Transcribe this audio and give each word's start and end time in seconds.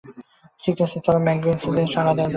ঠিক 0.63 0.77
আছে, 0.81 0.97
চলো 1.05 1.19
ম্যাকগুইনেস 1.19 1.63
দের 1.75 1.87
তাড়া 1.95 2.11
দেয়া 2.13 2.19
যাক। 2.19 2.29